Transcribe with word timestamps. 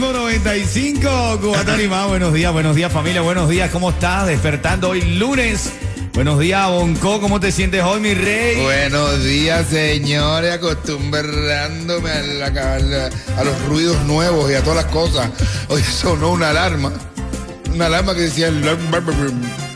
Ritmo 0.00 0.14
95, 0.14 1.38
Cubatón 1.42 1.78
y 1.78 1.86
más. 1.86 2.08
Buenos 2.08 2.32
días, 2.32 2.50
buenos 2.54 2.74
días 2.74 2.90
familia, 2.90 3.20
buenos 3.20 3.50
días. 3.50 3.68
¿Cómo 3.70 3.90
estás? 3.90 4.26
Despertando 4.26 4.88
hoy 4.88 5.02
lunes. 5.02 5.72
Buenos 6.14 6.38
días, 6.38 6.66
Bonco. 6.70 7.20
¿Cómo 7.20 7.38
te 7.38 7.52
sientes 7.52 7.82
hoy, 7.84 8.00
mi 8.00 8.14
rey? 8.14 8.62
Buenos 8.62 9.22
días, 9.22 9.66
señores. 9.68 10.54
Acostumbrándome 10.54 12.10
a 12.10 12.22
la- 12.22 13.10
a 13.36 13.44
los 13.44 13.62
ruidos 13.66 14.02
nuevos 14.06 14.50
y 14.50 14.54
a 14.54 14.62
todas 14.62 14.84
las 14.84 14.90
cosas. 14.92 15.28
Hoy 15.68 15.82
sonó 15.82 16.30
una 16.30 16.48
alarma. 16.48 16.92
Una 17.74 17.84
alarma 17.84 18.14
que 18.14 18.22
decía 18.22 18.50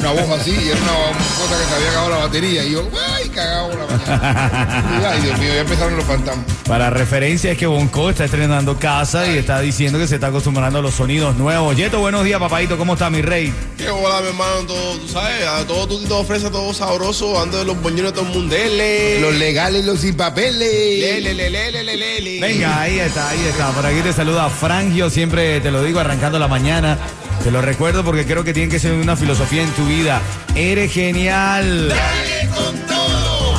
una 0.05 0.21
voz 0.21 0.41
así 0.41 0.51
y 0.51 0.69
era 0.69 0.81
una 0.81 1.19
cosa 1.19 1.59
que 1.59 1.65
se 1.65 1.75
había 1.75 1.89
acabado 1.89 2.11
la 2.11 2.17
batería. 2.19 2.65
Y 2.65 2.73
yo, 2.73 2.89
¡ay, 3.15 3.29
cagado 3.31 3.71
la 3.71 3.87
mañana! 3.87 5.01
Y, 5.01 5.05
Ay, 5.05 5.21
Dios 5.23 5.39
mío, 5.39 5.55
ya 5.55 5.61
empezaron 5.61 5.97
los 5.97 6.05
fantasmas. 6.05 6.45
Para 6.69 6.91
referencia 6.91 7.53
es 7.53 7.59
que 7.59 7.67
Bonco 7.67 8.11
está 8.11 8.25
estrenando 8.25 8.79
casa 8.79 9.27
y 9.27 9.39
está 9.39 9.61
diciendo 9.61 9.99
que 9.99 10.07
se 10.07 10.17
está 10.17 10.27
acostumbrando 10.27 10.81
a 10.81 10.83
los 10.83 10.95
sonidos 10.95 11.37
nuevos. 11.37 11.77
Yeto, 11.77 12.01
buenos 12.01 12.25
días, 12.25 12.39
papadito. 12.39 12.77
¿Cómo 12.77 12.95
está, 12.95 13.09
mi 13.09 13.23
rey? 13.23 13.53
Que 13.79 13.89
hola, 13.89 14.21
mi 14.21 14.29
hermano, 14.29 14.67
todo, 14.67 14.99
tú 14.99 15.09
sabes, 15.09 15.47
a 15.47 15.67
todo 15.67 15.87
tú 15.87 16.05
todo 16.05 16.21
ofrece, 16.21 16.51
todo 16.51 16.75
sabroso, 16.75 17.41
ando 17.41 17.59
de 17.59 17.65
los 17.65 17.81
boñones 17.81 18.13
de 18.13 18.13
todo 18.13 18.27
el 18.27 18.35
mundo. 18.35 18.55
Dele. 18.55 19.21
Los 19.21 19.35
legales 19.35 19.85
y 19.85 19.87
los 19.87 20.01
sin 20.01 20.15
papeles. 20.17 20.61
Lele, 20.61 21.35
lele, 21.35 21.51
lele, 21.51 21.83
lele, 21.83 21.97
lele. 21.97 22.41
Venga, 22.41 22.81
ahí 22.81 22.99
está, 22.99 23.31
ahí 23.31 23.45
está. 23.47 23.71
Por 23.71 23.87
aquí 23.87 24.01
te 24.01 24.13
saluda 24.13 24.51
Frangio, 24.51 25.09
siempre 25.09 25.61
te 25.61 25.71
lo 25.71 25.83
digo 25.83 25.99
arrancando 26.01 26.39
la 26.39 26.49
mañana. 26.49 26.99
Te 27.45 27.51
lo 27.51 27.61
recuerdo 27.61 28.03
porque 28.05 28.25
creo 28.25 28.43
que 28.43 28.55
tiene 28.55 28.71
que 28.71 28.79
ser 28.79 28.93
una 28.95 29.17
filosofía 29.17 29.63
en 29.63 29.71
tu 29.73 29.85
vida. 29.85 30.21
Eres 30.55 30.91
genial. 30.93 31.93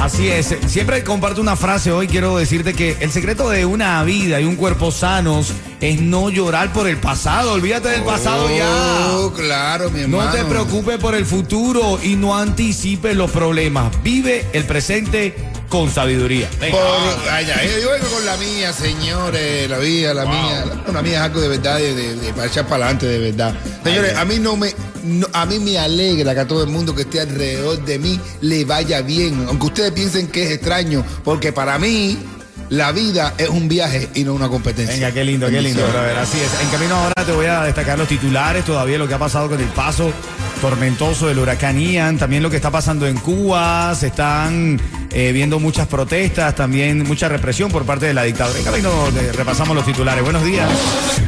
Así 0.01 0.27
es. 0.27 0.55
Siempre 0.67 1.03
comparto 1.03 1.39
una 1.39 1.55
frase 1.55 1.91
hoy. 1.91 2.07
Quiero 2.07 2.35
decirte 2.37 2.73
que 2.73 2.97
el 2.99 3.11
secreto 3.11 3.47
de 3.49 3.65
una 3.65 4.03
vida 4.03 4.41
y 4.41 4.45
un 4.45 4.55
cuerpo 4.55 4.91
sanos 4.91 5.51
es 5.81 6.01
no 6.01 6.31
llorar 6.31 6.73
por 6.73 6.87
el 6.87 6.97
pasado. 6.97 7.53
Olvídate 7.53 7.89
del 7.89 8.03
pasado 8.03 8.47
Oh, 8.47 9.31
ya. 9.31 9.35
claro, 9.43 9.91
mi 9.91 10.01
hermano. 10.01 10.25
No 10.25 10.31
te 10.31 10.43
preocupes 10.45 10.97
por 10.97 11.13
el 11.13 11.25
futuro 11.27 11.99
y 12.01 12.15
no 12.15 12.35
anticipes 12.35 13.15
los 13.15 13.29
problemas. 13.29 13.91
Vive 14.03 14.47
el 14.53 14.63
presente 14.65 15.35
con 15.69 15.89
sabiduría. 15.91 16.49
Venga. 16.59 16.77
Por, 16.77 17.29
ay, 17.31 17.47
ay, 17.57 17.69
yo 17.81 17.91
vengo 17.91 18.07
con 18.07 18.25
la 18.25 18.37
mía, 18.37 18.71
señores, 18.73 19.69
la 19.69 19.77
mía, 19.77 20.13
la 20.13 20.25
mía. 20.25 20.65
La, 20.87 20.93
la 20.93 21.01
mía 21.01 21.13
es 21.15 21.21
algo 21.21 21.41
de 21.41 21.47
verdad, 21.49 21.77
de, 21.77 21.93
de- 21.95 22.15
de- 22.15 22.33
para 22.33 22.47
echar 22.47 22.65
para 22.67 22.85
adelante, 22.85 23.05
de 23.07 23.19
verdad. 23.19 23.53
Señores, 23.83 24.15
a 24.15 24.25
mí 24.25 24.39
no 24.39 24.55
me, 24.55 24.73
no- 25.03 25.27
a 25.33 25.45
mí 25.45 25.59
me 25.59 25.77
alegra 25.77 26.33
que 26.33 26.39
a 26.41 26.47
todo 26.47 26.63
el 26.63 26.69
mundo 26.69 26.93
que 26.95 27.01
esté 27.03 27.21
alrededor 27.21 27.83
de 27.83 27.99
mí 27.99 28.19
le 28.41 28.65
vaya 28.65 29.01
bien, 29.01 29.45
aunque 29.47 29.65
ustedes 29.67 29.91
piensen 29.91 30.27
que 30.27 30.43
es 30.45 30.51
extraño, 30.51 31.03
porque 31.23 31.51
para 31.51 31.77
mí 31.79 32.17
la 32.69 32.91
vida 32.91 33.33
es 33.37 33.49
un 33.49 33.67
viaje 33.67 34.09
y 34.15 34.23
no 34.23 34.33
una 34.33 34.47
competencia. 34.49 34.95
Venga, 34.95 35.11
qué 35.11 35.23
lindo, 35.23 35.47
qué 35.49 35.61
lindo, 35.61 35.87
brother. 35.87 36.17
Así 36.17 36.37
es. 36.39 36.61
En 36.61 36.69
camino 36.69 36.95
ahora 36.95 37.25
te 37.25 37.31
voy 37.31 37.45
a 37.45 37.61
destacar 37.63 37.97
los 37.97 38.07
titulares, 38.07 38.65
todavía 38.65 38.97
lo 38.97 39.07
que 39.07 39.13
ha 39.13 39.19
pasado 39.19 39.49
con 39.49 39.59
el 39.59 39.67
paso 39.67 40.11
tormentoso 40.65 41.27
del 41.27 41.37
huracán 41.37 41.79
Ian, 41.79 42.17
también 42.17 42.41
lo 42.41 42.49
que 42.49 42.55
está 42.55 42.71
pasando 42.71 43.05
en 43.05 43.17
Cuba, 43.17 43.93
se 43.93 44.07
están 44.07 44.81
eh, 45.11 45.31
viendo 45.31 45.59
muchas 45.59 45.87
protestas, 45.87 46.55
también 46.55 47.03
mucha 47.03 47.29
represión 47.29 47.69
por 47.69 47.85
parte 47.85 48.07
de 48.07 48.15
la 48.15 48.23
dictadura. 48.23 48.59
Camino 48.63 48.89
eh, 49.09 49.31
repasamos 49.31 49.75
los 49.75 49.85
titulares. 49.85 50.23
Buenos 50.23 50.43
días. 50.43 50.67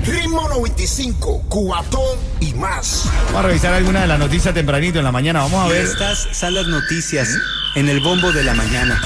Ritmo 0.07 0.49
95, 0.49 1.43
cuatón 1.49 2.17
y 2.39 2.55
más. 2.55 3.03
Vamos 3.27 3.45
a 3.45 3.47
revisar 3.49 3.75
algunas 3.75 4.01
de 4.01 4.07
las 4.07 4.17
noticias 4.17 4.55
tempranito 4.55 4.97
en 4.97 5.05
la 5.05 5.11
mañana. 5.11 5.41
Vamos 5.41 5.65
a 5.65 5.67
ver. 5.67 5.85
Estas 5.85 6.29
son 6.31 6.55
las 6.55 6.65
noticias 6.65 7.29
en 7.75 7.89
el 7.89 7.99
bombo 7.99 8.31
de 8.31 8.43
la 8.43 8.55
mañana. 8.55 8.99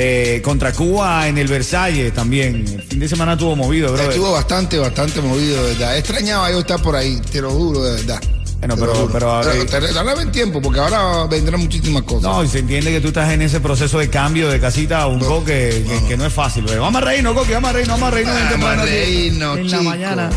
eh, 0.00 0.40
contra 0.44 0.72
Cuba 0.72 1.26
en 1.26 1.38
el 1.38 1.48
Versalles 1.48 2.14
también. 2.14 2.64
El 2.68 2.82
fin 2.82 3.00
de 3.00 3.08
semana 3.08 3.32
estuvo 3.32 3.56
movido, 3.56 3.92
bro. 3.92 4.08
Estuvo 4.08 4.32
bastante, 4.32 4.78
bastante 4.78 5.20
movido, 5.20 5.60
de 5.64 5.72
verdad. 5.72 5.98
Extrañaba 5.98 6.52
yo 6.52 6.60
estar 6.60 6.80
por 6.80 6.94
ahí, 6.94 7.20
te 7.32 7.40
lo 7.40 7.50
juro, 7.50 7.82
de 7.82 7.96
verdad. 7.96 8.20
Bueno, 8.58 8.74
lo 8.74 8.80
pero- 8.80 8.94
juro. 8.94 9.12
pero, 9.12 9.52
eh, 9.52 9.80
regalaba 9.80 10.20
en 10.22 10.32
tiempo, 10.32 10.60
porque 10.60 10.80
ahora 10.80 11.26
vendrán 11.26 11.60
muchísimas 11.60 12.02
cosas. 12.02 12.22
No, 12.24 12.42
y 12.42 12.48
se 12.48 12.58
entiende 12.58 12.90
que 12.90 13.00
tú 13.00 13.08
estás 13.08 13.30
en 13.30 13.42
ese 13.42 13.60
proceso 13.60 13.98
de 14.00 14.10
cambio 14.10 14.48
de 14.48 14.58
casita 14.58 15.02
a 15.02 15.06
un 15.06 15.20
No, 15.20 15.26
coque 15.26 15.84
que, 15.86 16.08
que 16.08 16.16
no 16.16 16.26
es 16.26 16.32
fácil. 16.32 16.64
Vamos 16.64 17.00
a 17.02 17.04
reírnos, 17.04 17.34
coque, 17.34 17.54
vamos 17.54 17.70
a 17.70 17.72
reírnos, 17.74 18.00
vamos 18.00 18.08
a 18.12 18.14
reírnos. 18.16 18.50
Vamos 18.50 18.68
a 18.78 18.84
reírnos, 18.84 19.58
En 19.58 19.70
la 19.70 19.82
mañana. 19.82 20.30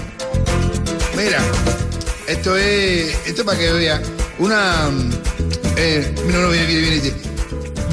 Mira, 1.18 1.40
esto 2.28 2.56
es, 2.56 3.16
esto 3.26 3.42
es 3.42 3.44
para 3.44 3.58
que 3.58 3.72
vea 3.74 4.02
una, 4.40 4.90
eh, 5.76 6.14
no, 6.32 6.42
no, 6.42 6.50
viene, 6.50 6.68
viene, 6.68 7.00
viene, 7.00 7.14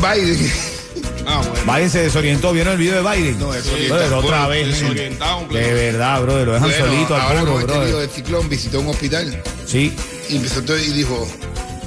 Biden, 0.01 0.53
Ah, 1.27 1.43
bueno. 1.47 1.73
Biden 1.73 1.91
se 1.91 2.03
desorientó, 2.03 2.53
¿vieron 2.53 2.73
el 2.75 2.79
video 2.79 3.03
de 3.03 3.11
Biden? 3.11 3.39
No, 3.39 3.53
desorientado, 3.53 4.01
Brother, 4.09 4.25
otra 4.25 4.47
vez. 4.49 4.67
desorientado, 4.69 5.47
De 5.49 5.73
verdad, 5.75 6.23
bro, 6.23 6.45
lo 6.45 6.53
dejan 6.55 6.69
bueno, 6.71 6.87
solito 6.87 7.15
al 7.15 7.21
ahora 7.21 7.41
puro, 7.41 7.53
con 7.53 7.61
este 7.83 7.97
del 7.97 8.11
ciclón 8.11 8.49
visitó 8.49 8.81
un 8.81 8.89
hospital 8.89 9.43
Sí, 9.67 9.95
y 10.29 10.37
empezó 10.37 10.63
todo 10.63 10.79
y 10.79 10.89
dijo, 10.93 11.29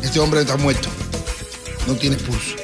este 0.03 0.19
hombre 0.19 0.41
está 0.41 0.57
muerto, 0.57 0.89
no 1.87 1.93
tiene 1.95 2.17
pulso. 2.17 2.55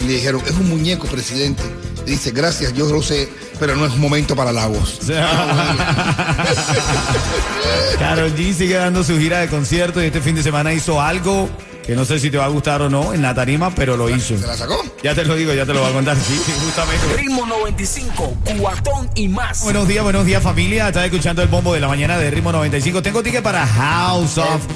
Y 0.00 0.04
le 0.04 0.12
dijeron, 0.14 0.42
es 0.46 0.52
un 0.52 0.68
muñeco, 0.68 1.06
presidente. 1.06 1.62
Dice, 2.04 2.32
gracias, 2.32 2.74
yo 2.74 2.84
lo 2.86 3.00
sé, 3.00 3.30
pero 3.58 3.74
no 3.76 3.86
es 3.86 3.92
un 3.94 4.00
momento 4.00 4.36
para 4.36 4.50
halagos. 4.50 4.98
Karol 7.98 8.34
G 8.36 8.52
sigue 8.52 8.74
dando 8.74 9.02
su 9.02 9.18
gira 9.18 9.40
de 9.40 9.48
conciertos 9.48 10.02
y 10.02 10.06
este 10.06 10.20
fin 10.20 10.34
de 10.34 10.42
semana 10.42 10.74
hizo 10.74 11.00
algo 11.00 11.48
que 11.86 11.94
no 11.94 12.04
sé 12.04 12.18
si 12.18 12.30
te 12.30 12.38
va 12.38 12.46
a 12.46 12.48
gustar 12.48 12.82
o 12.82 12.88
no 12.88 13.12
en 13.12 13.22
la 13.22 13.34
tarima, 13.34 13.74
pero 13.74 13.96
lo 13.96 14.08
hizo. 14.08 14.38
¿Se 14.38 14.46
la 14.46 14.56
sacó? 14.56 14.82
Ya 15.02 15.14
te 15.14 15.24
lo 15.24 15.34
digo, 15.34 15.52
ya 15.52 15.66
te 15.66 15.74
lo 15.74 15.80
voy 15.80 15.90
a 15.90 15.92
contar, 15.92 16.16
sí, 16.16 16.40
sí, 16.44 16.52
justamente. 16.64 17.14
Ritmo 17.16 17.46
95, 17.46 18.36
cuatón 18.58 19.10
y 19.14 19.28
más. 19.28 19.62
Buenos 19.62 19.86
días, 19.86 20.02
buenos 20.02 20.24
días 20.24 20.42
familia. 20.42 20.88
Estás 20.88 21.04
escuchando 21.04 21.42
el 21.42 21.48
bombo 21.48 21.74
de 21.74 21.80
la 21.80 21.88
mañana 21.88 22.18
de 22.18 22.30
Ritmo 22.30 22.52
95. 22.52 23.02
Tengo 23.02 23.22
ticket 23.22 23.42
para 23.42 23.66
House 23.66 24.38
of 24.38 24.66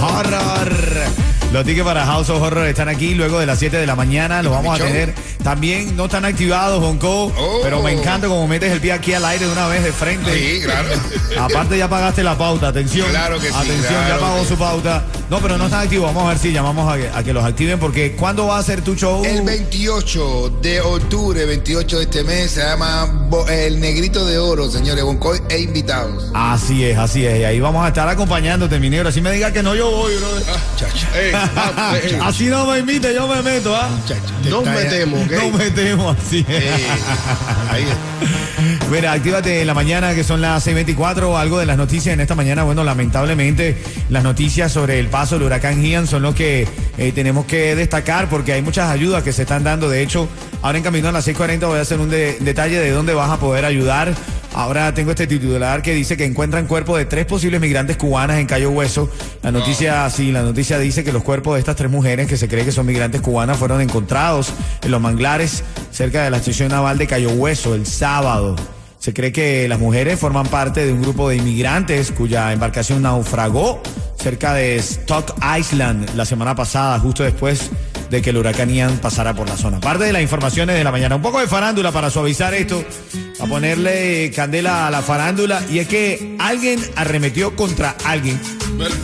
Horror. 0.00 1.35
Los 1.52 1.64
tickets 1.64 1.86
para 1.86 2.04
House 2.04 2.28
of 2.28 2.42
Horror 2.42 2.66
están 2.66 2.88
aquí 2.88 3.14
luego 3.14 3.38
de 3.38 3.46
las 3.46 3.58
7 3.58 3.76
de 3.76 3.86
la 3.86 3.94
mañana. 3.96 4.42
Los 4.42 4.52
vamos 4.52 4.78
a 4.78 4.84
tener. 4.84 5.14
También 5.42 5.96
no 5.96 6.06
están 6.06 6.24
activados, 6.24 6.80
Bonco. 6.80 7.26
Oh. 7.26 7.60
Pero 7.62 7.82
me 7.82 7.92
encanta 7.92 8.26
como 8.26 8.48
metes 8.48 8.72
el 8.72 8.80
pie 8.80 8.92
aquí 8.92 9.12
al 9.14 9.24
aire 9.24 9.46
de 9.46 9.52
una 9.52 9.68
vez 9.68 9.84
de 9.84 9.92
frente. 9.92 10.34
Sí, 10.34 10.60
claro. 10.64 10.88
Aparte 11.38 11.78
ya 11.78 11.88
pagaste 11.88 12.24
la 12.24 12.36
pauta, 12.36 12.68
atención. 12.68 13.08
Claro 13.10 13.38
que 13.38 13.48
sí, 13.48 13.54
Atención, 13.54 14.08
ya 14.08 14.18
pagó 14.18 14.40
que 14.42 14.48
su 14.48 14.56
pauta. 14.56 15.04
No, 15.30 15.38
pero 15.40 15.56
no 15.56 15.66
están 15.66 15.82
activos. 15.82 16.06
Vamos 16.12 16.24
a 16.24 16.28
ver 16.30 16.38
si 16.38 16.52
llamamos 16.52 16.92
a 16.92 16.96
que, 16.96 17.08
a 17.08 17.22
que 17.22 17.32
los 17.32 17.44
activen 17.44 17.78
porque 17.78 18.16
¿cuándo 18.16 18.48
va 18.48 18.58
a 18.58 18.62
ser 18.62 18.82
tu 18.82 18.96
show? 18.96 19.24
El 19.24 19.42
28 19.42 20.58
de 20.60 20.80
octubre, 20.80 21.44
28 21.46 21.96
de 21.98 22.02
este 22.02 22.24
mes, 22.24 22.50
se 22.50 22.62
llama 22.62 23.28
El 23.48 23.80
Negrito 23.80 24.26
de 24.26 24.38
Oro, 24.38 24.68
señores, 24.70 25.04
Boncoy 25.04 25.40
e 25.48 25.60
invitados. 25.60 26.30
Así 26.34 26.84
es, 26.84 26.98
así 26.98 27.24
es. 27.24 27.40
Y 27.40 27.44
ahí 27.44 27.60
vamos 27.60 27.84
a 27.84 27.88
estar 27.88 28.08
acompañándote, 28.08 28.78
mi 28.80 28.90
negro. 28.90 29.08
Así 29.08 29.20
me 29.20 29.30
diga 29.30 29.52
que 29.52 29.62
no, 29.62 29.74
yo 29.74 29.90
voy, 29.90 30.14
bro. 30.16 30.28
Chacho. 30.76 31.06
Ey, 31.14 31.32
va, 31.32 31.35
ey, 31.35 31.35
Así 32.22 32.46
no 32.46 32.66
me 32.66 32.78
invite, 32.78 33.14
yo 33.14 33.26
me 33.28 33.42
meto, 33.42 33.74
¿ah? 33.76 33.88
Nos 34.50 34.64
metemos, 34.64 35.20
¿ok? 35.26 35.32
No 35.32 35.58
metemos 35.58 36.16
así. 36.18 36.44
Ahí 37.70 37.82
es. 37.82 38.88
Mira, 38.90 39.12
actívate 39.12 39.60
en 39.60 39.66
la 39.66 39.74
mañana 39.74 40.14
que 40.14 40.22
son 40.24 40.40
las 40.40 40.66
6.24 40.66 41.36
algo 41.38 41.58
de 41.58 41.66
las 41.66 41.76
noticias 41.76 42.12
en 42.14 42.20
esta 42.20 42.34
mañana. 42.34 42.62
Bueno, 42.62 42.84
lamentablemente 42.84 43.76
las 44.08 44.22
noticias 44.22 44.72
sobre 44.72 44.98
el 45.00 45.08
paso 45.08 45.34
del 45.36 45.44
huracán 45.46 45.82
Ian 45.84 46.06
son 46.06 46.22
lo 46.22 46.34
que 46.34 46.68
eh, 46.98 47.12
tenemos 47.12 47.46
que 47.46 47.74
destacar 47.74 48.28
porque 48.28 48.52
hay 48.52 48.62
muchas 48.62 48.88
ayudas 48.90 49.22
que 49.22 49.32
se 49.32 49.42
están 49.42 49.64
dando. 49.64 49.88
De 49.88 50.02
hecho, 50.02 50.28
ahora 50.62 50.78
en 50.78 50.84
camino 50.84 51.08
a 51.08 51.12
las 51.12 51.26
6.40 51.26 51.66
voy 51.66 51.78
a 51.78 51.82
hacer 51.82 51.98
un 51.98 52.08
de- 52.10 52.38
detalle 52.40 52.78
de 52.78 52.90
dónde 52.90 53.14
vas 53.14 53.30
a 53.30 53.38
poder 53.38 53.64
ayudar. 53.64 54.14
Ahora 54.56 54.94
tengo 54.94 55.10
este 55.10 55.26
titular 55.26 55.82
que 55.82 55.92
dice 55.92 56.16
que 56.16 56.24
encuentran 56.24 56.66
cuerpos 56.66 56.96
de 56.96 57.04
tres 57.04 57.26
posibles 57.26 57.60
migrantes 57.60 57.98
cubanas 57.98 58.38
en 58.38 58.46
Cayo 58.46 58.70
Hueso. 58.70 59.10
La 59.42 59.52
noticia, 59.52 60.08
sí, 60.08 60.32
la 60.32 60.40
noticia 60.40 60.78
dice 60.78 61.04
que 61.04 61.12
los 61.12 61.22
cuerpos 61.22 61.54
de 61.54 61.60
estas 61.60 61.76
tres 61.76 61.90
mujeres 61.90 62.26
que 62.26 62.38
se 62.38 62.48
cree 62.48 62.64
que 62.64 62.72
son 62.72 62.86
migrantes 62.86 63.20
cubanas 63.20 63.58
fueron 63.58 63.82
encontrados 63.82 64.54
en 64.82 64.90
los 64.90 64.98
manglares 64.98 65.62
cerca 65.90 66.24
de 66.24 66.30
la 66.30 66.38
estación 66.38 66.70
naval 66.70 66.96
de 66.96 67.06
Cayo 67.06 67.32
Hueso 67.32 67.74
el 67.74 67.84
sábado. 67.84 68.56
Se 68.98 69.12
cree 69.12 69.30
que 69.30 69.68
las 69.68 69.78
mujeres 69.78 70.18
forman 70.18 70.46
parte 70.46 70.86
de 70.86 70.92
un 70.94 71.02
grupo 71.02 71.28
de 71.28 71.36
inmigrantes 71.36 72.10
cuya 72.10 72.50
embarcación 72.54 73.02
naufragó 73.02 73.82
cerca 74.18 74.54
de 74.54 74.76
Stock 74.76 75.34
Island 75.58 76.14
la 76.14 76.24
semana 76.24 76.54
pasada, 76.54 76.98
justo 76.98 77.22
después 77.24 77.70
de 78.08 78.22
que 78.22 78.30
el 78.30 78.38
huracán 78.38 78.70
Ian 78.70 78.96
pasara 79.02 79.34
por 79.34 79.46
la 79.50 79.56
zona. 79.58 79.80
Parte 79.80 80.04
de 80.04 80.14
las 80.14 80.22
informaciones 80.22 80.76
de 80.76 80.82
la 80.82 80.92
mañana. 80.92 81.14
Un 81.14 81.22
poco 81.22 81.40
de 81.40 81.46
farándula 81.46 81.92
para 81.92 82.08
suavizar 82.08 82.54
esto, 82.54 82.82
a 83.38 83.46
ponerle 83.46 84.30
candela 84.34 84.86
a 84.86 84.90
la 84.90 85.02
farándula. 85.02 85.62
Y 85.70 85.78
es 85.78 85.88
que 85.88 86.36
alguien 86.38 86.80
arremetió 86.96 87.54
contra 87.56 87.96
alguien. 88.04 88.40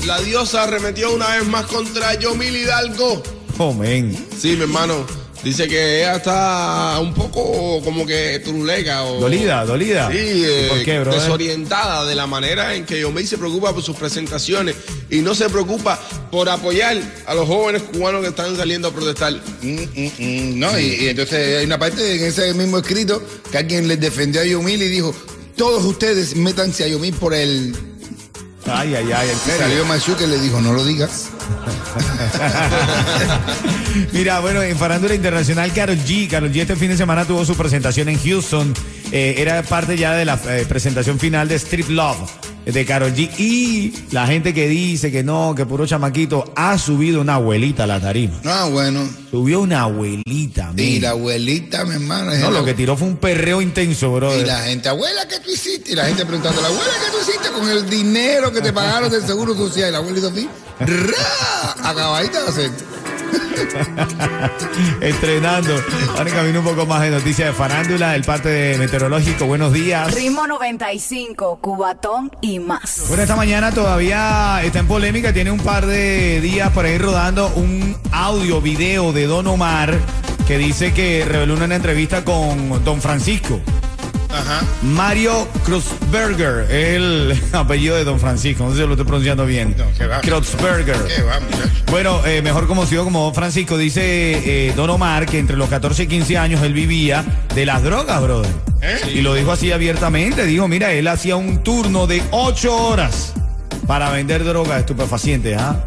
La 0.07 0.21
diosa 0.21 0.65
arremetió 0.65 1.15
una 1.15 1.37
vez 1.37 1.47
más 1.47 1.67
contra 1.67 2.15
Yomil 2.15 2.57
Hidalgo. 2.57 3.23
Oh, 3.59 3.73
men. 3.73 4.17
Sí, 4.39 4.57
mi 4.57 4.63
hermano. 4.63 5.22
Dice 5.43 5.67
que 5.67 5.99
ella 5.99 6.17
está 6.17 6.99
un 7.01 7.13
poco 7.15 7.81
como 7.83 8.07
que 8.07 8.39
trulega 8.45 9.03
o... 9.05 9.19
Dolida, 9.21 9.65
dolida. 9.65 10.09
Sí, 10.11 10.17
¿Y 10.17 10.45
eh, 10.45 10.67
¿Por 10.69 10.83
qué, 10.85 11.01
bro? 11.01 11.13
desorientada 11.13 12.05
de 12.07 12.15
la 12.15 12.29
manera 12.29 12.75
en 12.77 12.87
que 12.87 13.01
Yomil 13.01 13.27
se 13.27 13.39
preocupa 13.39 13.73
por 13.75 13.83
sus 13.83 13.97
presentaciones 13.97 14.77
y 15.11 15.19
no 15.19 15.35
se 15.35 15.49
preocupa 15.51 15.99
por 16.31 16.49
apoyar 16.49 16.97
a 17.27 17.35
los 17.35 17.49
jóvenes 17.49 17.83
cubanos 17.83 18.23
que 18.23 18.29
están 18.29 18.57
saliendo 18.57 18.89
a 18.89 18.93
protestar. 18.93 19.33
Mm, 19.63 19.75
mm, 19.75 20.11
mm, 20.19 20.59
no, 20.61 20.79
y, 20.79 20.85
y 20.95 21.09
entonces 21.09 21.59
hay 21.59 21.65
una 21.65 21.79
parte 21.79 22.17
en 22.17 22.25
ese 22.25 22.55
mismo 22.55 22.79
escrito 22.79 23.21
que 23.51 23.59
alguien 23.59 23.89
les 23.89 23.99
defendió 23.99 24.43
a 24.43 24.45
Yomil 24.45 24.81
y 24.81 24.89
dijo, 24.89 25.13
todos 25.57 25.85
ustedes 25.85 26.37
métanse 26.37 26.85
a 26.85 26.89
Yomil 26.89 27.15
por 27.15 27.35
el... 27.35 27.75
Ay, 28.67 28.95
ay, 28.95 29.11
ay, 29.13 29.29
en 29.29 29.59
salió 29.59 29.85
Machu 29.85 30.17
que 30.17 30.27
le 30.27 30.39
dijo, 30.39 30.61
no 30.61 30.73
lo 30.73 30.85
digas. 30.85 31.31
Mira, 34.13 34.41
bueno, 34.41 34.63
en 34.63 34.77
Farándula 34.77 35.15
Internacional, 35.15 35.73
Carol 35.73 35.99
G. 35.99 36.29
Carol 36.29 36.53
G 36.53 36.61
este 36.61 36.77
fin 36.77 36.89
de 36.89 36.97
semana 36.97 37.25
tuvo 37.25 37.45
su 37.45 37.57
presentación 37.57 38.09
en 38.09 38.23
Houston. 38.23 38.73
Eh, 39.11 39.35
era 39.39 39.63
parte 39.63 39.97
ya 39.97 40.15
de 40.15 40.25
la 40.25 40.41
eh, 40.47 40.65
presentación 40.69 41.19
final 41.19 41.49
de 41.49 41.57
Strip 41.57 41.89
Love 41.89 42.52
de 42.65 42.85
Carol 42.87 43.13
G. 43.15 43.31
Y 43.39 43.93
la 44.13 44.27
gente 44.27 44.55
que 44.55 44.69
dice 44.69 45.11
que 45.11 45.23
no, 45.23 45.55
que 45.57 45.67
puro 45.67 45.87
chamaquito, 45.87 46.53
ha 46.57 46.79
subido 46.79 47.21
una 47.21 47.35
abuelita 47.35 47.85
a 47.85 47.87
la 47.87 48.01
tarima. 48.01 48.39
No, 48.43 48.71
bueno. 48.71 49.09
Subió 49.31 49.61
una 49.61 49.83
abuelita, 49.83 50.73
Y 50.77 51.01
la 51.01 51.11
abuelita, 51.11 51.85
mi 51.85 51.95
hermano. 51.95 52.33
No, 52.39 52.51
lo 52.51 52.65
que 52.65 52.75
tiró 52.75 52.97
fue 52.97 53.09
un 53.09 53.17
perreo 53.17 53.63
intenso, 53.63 54.09
Y 54.09 54.15
brother. 54.17 54.47
la 54.47 54.61
gente, 54.61 54.89
abuela, 54.89 55.27
¿qué 55.29 55.41
tú 55.41 55.51
hiciste? 55.51 55.93
Y 55.93 55.95
la 55.95 56.05
gente 56.05 56.27
preguntando, 56.27 56.61
la 56.61 56.69
abuela, 56.69 56.93
¿qué 57.05 57.11
tú 57.17 57.31
hiciste 57.31 57.49
con 57.51 57.69
el 57.69 57.89
dinero 57.89 58.53
que 58.53 58.61
te 58.61 58.73
pagaron 58.73 59.11
del 59.11 59.23
seguro 59.27 59.55
social? 59.55 59.89
Y 59.89 59.93
la 59.93 59.99
abuela 59.99 60.19
hizo 60.19 60.29
así, 60.29 60.49
¡ra! 60.81 61.91
Acabadita 61.91 62.43
de 62.43 62.49
hacer. 62.49 62.71
Estrenando. 65.01 65.75
Ahora 66.17 66.31
camino 66.31 66.61
un 66.61 66.65
poco 66.65 66.87
más 66.87 67.03
de 67.03 67.11
noticias 67.11 67.49
de 67.49 67.55
farándula, 67.55 68.15
el 68.15 68.23
parte 68.23 68.49
de 68.49 68.79
meteorológico. 68.79 69.47
Buenos 69.47 69.73
días. 69.73 70.15
Ritmo 70.15 70.47
95, 70.47 71.59
Cubatón 71.61 72.31
y 72.41 72.59
más. 72.59 73.05
Bueno, 73.09 73.23
esta 73.23 73.37
mañana 73.37 73.73
todavía 73.73 74.61
está 74.63 74.81
en 74.81 74.87
polémica, 74.87 75.33
tiene 75.33 75.51
un 75.51 75.61
par 75.61 75.87
de 75.87 76.41
días 76.41 76.71
por 76.71 76.85
ahí 76.85 76.99
rodando 76.99 77.49
un 77.55 77.97
audio, 78.13 78.61
video 78.61 79.13
de 79.13 79.27
Don 79.27 79.47
Omar 79.47 79.99
que 80.47 80.59
dice 80.59 80.93
que 80.93 81.25
reveló 81.25 81.55
una 81.55 81.75
entrevista 81.75 82.25
con 82.25 82.85
Don 82.85 83.01
Francisco. 83.01 83.61
Ajá. 84.33 84.65
Mario 84.83 85.47
Kruzberger, 85.65 86.71
el 86.71 87.41
apellido 87.53 87.97
de 87.97 88.05
Don 88.05 88.19
Francisco, 88.19 88.65
no 88.65 88.71
sé 88.71 88.77
si 88.81 88.87
lo 88.87 88.93
estoy 88.93 89.07
pronunciando 89.07 89.45
bien. 89.47 89.75
No, 89.77 89.85
qué 89.97 90.07
va. 90.07 90.21
Kruzberger. 90.21 90.97
¿Qué 91.05 91.23
va, 91.23 91.41
muchacho? 91.41 91.71
Bueno, 91.91 92.25
eh, 92.27 92.43
mejor 92.43 92.67
conocido 92.67 93.05
como 93.05 93.25
Don 93.25 93.35
Francisco, 93.35 93.77
dice 93.77 94.69
eh, 94.69 94.73
Don 94.75 94.89
Omar 94.91 95.27
que 95.27 95.39
entre 95.39 95.57
los 95.57 95.69
14 95.69 96.05
y 96.05 96.07
15 96.07 96.39
años 96.39 96.63
él 96.63 96.73
vivía 96.73 97.25
de 97.55 97.67
las 97.67 97.83
drogas, 97.83 98.21
brother. 98.23 98.51
¿Eh? 98.81 99.13
Y 99.15 99.21
lo 99.21 99.35
dijo 99.35 99.53
así 99.53 99.71
abiertamente. 99.71 100.45
Dijo, 100.45 100.67
mira, 100.69 100.93
él 100.93 101.07
hacía 101.09 101.37
un 101.37 101.63
turno 101.63 102.07
de 102.07 102.23
8 102.31 102.75
horas 102.75 103.35
para 103.87 104.11
vender 104.11 104.45
drogas 104.45 104.81
estupefacientes. 104.81 105.57
¿ah? 105.59 105.85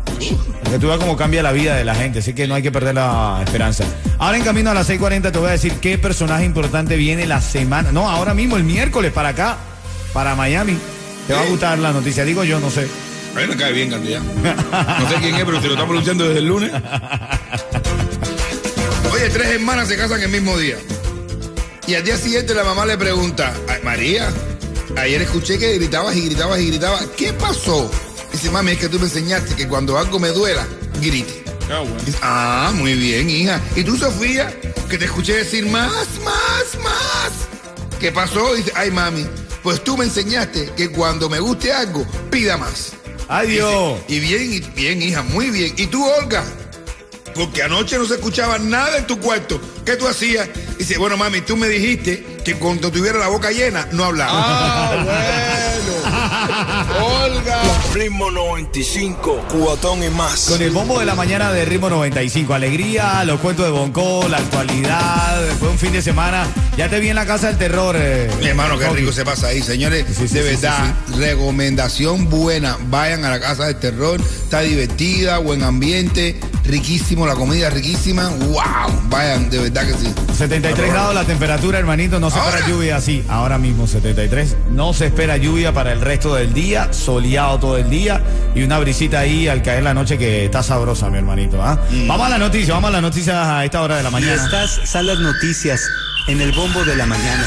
Que 0.69 0.79
tú 0.79 0.87
veas 0.87 0.99
cómo 0.99 1.15
cambia 1.15 1.41
la 1.43 1.51
vida 1.51 1.75
de 1.75 1.85
la 1.85 1.95
gente. 1.95 2.19
Así 2.19 2.33
que 2.33 2.47
no 2.47 2.55
hay 2.55 2.63
que 2.63 2.71
perder 2.71 2.95
la 2.95 3.41
esperanza. 3.45 3.83
Ahora 4.17 4.37
en 4.37 4.43
camino 4.43 4.71
a 4.71 4.73
las 4.73 4.89
6:40 4.89 5.31
te 5.31 5.39
voy 5.39 5.49
a 5.49 5.51
decir 5.51 5.73
qué 5.79 5.97
personaje 5.97 6.43
importante 6.43 6.97
viene 6.97 7.25
la 7.25 7.41
semana. 7.41 7.91
No, 7.91 8.09
ahora 8.09 8.33
mismo, 8.33 8.57
el 8.57 8.63
miércoles, 8.63 9.11
para 9.13 9.29
acá, 9.29 9.57
para 10.13 10.35
Miami. 10.35 10.77
Te 11.27 11.33
va 11.33 11.41
a 11.41 11.45
gustar 11.45 11.77
la 11.79 11.91
noticia. 11.91 12.23
Digo 12.25 12.43
yo, 12.43 12.59
no 12.59 12.69
sé. 12.69 12.87
A 13.35 13.39
mí 13.39 13.47
me 13.47 13.55
cae 13.57 13.73
bien, 13.73 13.89
cantidad. 13.89 14.21
No 14.21 15.09
sé 15.09 15.15
quién 15.21 15.35
es, 15.35 15.43
pero 15.43 15.59
te 15.59 15.67
lo 15.67 15.73
estamos 15.73 15.87
pronunciando 15.87 16.25
desde 16.25 16.39
el 16.39 16.45
lunes. 16.47 16.71
Oye, 19.13 19.29
tres 19.29 19.47
hermanas 19.49 19.87
se 19.87 19.97
casan 19.97 20.21
el 20.21 20.29
mismo 20.29 20.57
día. 20.57 20.77
Y 21.87 21.95
al 21.95 22.03
día 22.03 22.17
siguiente 22.17 22.53
la 22.53 22.63
mamá 22.63 22.85
le 22.85 22.97
pregunta, 22.97 23.53
"Ay, 23.69 23.79
María, 23.83 24.27
ayer 24.97 25.21
escuché 25.21 25.57
que 25.59 25.73
gritabas 25.75 26.15
y 26.15 26.25
gritabas 26.25 26.59
y 26.59 26.67
gritabas. 26.67 27.03
¿Qué 27.17 27.33
pasó? 27.33 27.91
Dice, 28.35 28.51
mami, 28.51 28.71
es 28.71 28.79
que 28.79 28.89
tú 28.89 28.99
me 28.99 29.05
enseñaste 29.05 29.55
que 29.55 29.65
cuando 29.65 29.97
algo 29.97 30.19
me 30.19 30.27
duela, 30.27 30.67
grite. 31.01 31.41
Dice, 32.05 32.17
ah, 32.21 32.69
muy 32.75 32.93
bien, 32.93 33.29
hija. 33.29 33.61
¿Y 33.77 33.83
tú, 33.85 33.97
Sofía? 33.97 34.53
Que 34.89 34.97
te 34.97 35.05
escuché 35.05 35.37
decir 35.37 35.65
más, 35.67 35.89
más, 36.21 36.83
más. 36.83 37.31
¿Qué 37.97 38.11
pasó? 38.11 38.53
Dice, 38.53 38.73
ay, 38.75 38.91
mami, 38.91 39.25
pues 39.63 39.81
tú 39.85 39.95
me 39.95 40.03
enseñaste 40.03 40.69
que 40.75 40.89
cuando 40.89 41.29
me 41.29 41.39
guste 41.39 41.71
algo, 41.71 42.05
pida 42.29 42.57
más. 42.57 42.91
Adiós. 43.29 43.99
Dice, 44.05 44.13
y 44.13 44.19
bien, 44.19 44.53
y 44.53 44.59
bien, 44.59 45.01
hija, 45.01 45.23
muy 45.23 45.49
bien. 45.49 45.73
¿Y 45.77 45.87
tú, 45.87 46.05
Olga? 46.05 46.43
Porque 47.35 47.63
anoche 47.63 47.97
no 47.97 48.03
se 48.03 48.15
escuchaba 48.15 48.59
nada 48.59 48.97
en 48.97 49.07
tu 49.07 49.17
cuarto. 49.17 49.61
¿Qué 49.85 49.95
tú 49.95 50.09
hacías? 50.09 50.49
Dice, 50.77 50.97
bueno, 50.97 51.15
mami, 51.15 51.39
tú 51.39 51.55
me 51.55 51.69
dijiste 51.69 52.39
que 52.43 52.55
cuando 52.55 52.91
tuviera 52.91 53.17
la 53.17 53.29
boca 53.29 53.51
llena, 53.51 53.87
no 53.93 54.03
hablaba. 54.03 54.31
Ah, 54.35 55.03
bueno. 55.05 56.84
Ritmo 57.95 58.29
95, 58.29 59.45
cubatón 59.49 60.03
y 60.03 60.09
más. 60.09 60.47
Con 60.49 60.61
el 60.61 60.71
bombo 60.71 60.99
de 60.99 61.05
la 61.05 61.15
mañana 61.15 61.53
de 61.53 61.63
Ritmo 61.63 61.89
95. 61.89 62.53
Alegría, 62.53 63.23
los 63.23 63.39
cuentos 63.39 63.63
de 63.63 63.71
Bonco, 63.71 64.27
la 64.27 64.35
actualidad. 64.35 65.41
Fue 65.59 65.69
un 65.69 65.79
fin 65.79 65.93
de 65.93 66.01
semana. 66.01 66.45
Ya 66.75 66.89
te 66.89 66.99
vi 66.99 67.07
en 67.07 67.15
la 67.15 67.25
casa 67.25 67.47
del 67.47 67.57
terror. 67.57 67.95
eh, 67.97 68.29
Mi 68.41 68.47
hermano, 68.47 68.77
qué 68.77 68.89
rico 68.89 69.13
se 69.13 69.23
pasa 69.23 69.47
ahí, 69.47 69.61
señores. 69.61 70.05
Sí, 70.09 70.27
sí, 70.27 70.33
de 70.35 70.43
sí, 70.43 70.61
verdad, 70.61 70.93
recomendación 71.17 72.29
buena. 72.29 72.77
Vayan 72.89 73.23
a 73.23 73.29
la 73.29 73.39
casa 73.39 73.67
del 73.67 73.77
terror. 73.77 74.19
Está 74.19 74.59
divertida, 74.59 75.37
buen 75.37 75.63
ambiente, 75.63 76.37
riquísimo, 76.67 77.25
la 77.25 77.35
comida 77.35 77.69
riquísima. 77.69 78.29
¡Wow! 78.29 79.01
Vayan, 79.09 79.49
de 79.49 79.59
verdad 79.59 79.85
que 79.87 79.93
sí. 79.93 80.13
73 80.37 80.91
grados 80.91 81.13
la 81.15 81.23
temperatura, 81.23 81.79
hermanito. 81.79 82.19
No 82.19 82.29
se 82.29 82.39
espera 82.39 82.67
lluvia 82.67 82.97
así. 82.97 83.23
Ahora 83.29 83.57
mismo 83.57 83.87
73. 83.87 84.55
No 84.71 84.93
se 84.93 85.07
espera 85.07 85.37
lluvia 85.37 85.73
para 85.73 85.91
el 85.93 86.01
resto 86.01 86.35
del 86.35 86.53
día. 86.53 86.91
Soleado 86.93 87.59
todo 87.59 87.77
el 87.77 87.89
día. 87.89 88.21
Y 88.55 88.63
una 88.63 88.79
brisita 88.79 89.19
ahí 89.19 89.47
al 89.47 89.61
caer 89.61 89.83
la 89.83 89.93
noche 89.93 90.17
que 90.17 90.45
está 90.45 90.63
sabrosa, 90.63 91.09
mi 91.09 91.17
hermanito. 91.17 91.61
¿ah? 91.61 91.79
Vamos 92.07 92.27
a 92.27 92.29
la 92.29 92.37
noticia, 92.37 92.73
vamos 92.73 92.89
a 92.89 92.93
las 92.93 93.01
noticias 93.01 93.35
a 93.35 93.63
esta 93.65 93.81
hora 93.81 93.97
de 93.97 94.03
la 94.03 94.09
Y 94.09 94.13
mañana. 94.13 94.33
estas 94.45 94.79
son 94.89 95.05
las 95.07 95.19
noticias 95.19 95.81
en 96.27 96.41
el 96.41 96.51
bombo 96.53 96.83
de 96.83 96.95
la 96.95 97.05
mañana. 97.05 97.45